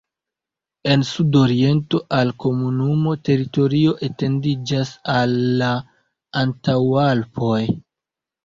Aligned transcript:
En 0.93 1.03
sudoriento 1.09 1.99
al 2.19 2.31
komunuma 2.45 3.13
teritorio 3.29 3.93
etendiĝas 4.09 4.95
al 5.19 5.37
la 5.63 5.71
Antaŭalpoj. 6.45 7.63